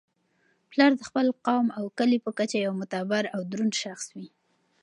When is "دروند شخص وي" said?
3.51-4.27